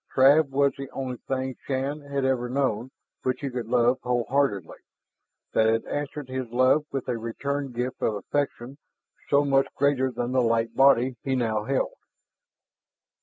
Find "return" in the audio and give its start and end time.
7.19-7.71